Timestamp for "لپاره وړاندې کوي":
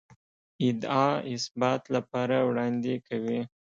1.95-3.41